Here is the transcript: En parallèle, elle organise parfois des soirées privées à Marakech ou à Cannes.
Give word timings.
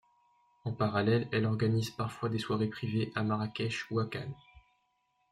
En 0.63 0.73
parallèle, 0.73 1.29
elle 1.31 1.45
organise 1.45 1.91
parfois 1.91 2.27
des 2.27 2.39
soirées 2.39 2.65
privées 2.69 3.11
à 3.13 3.21
Marakech 3.21 3.85
ou 3.91 3.99
à 3.99 4.07
Cannes. 4.09 4.33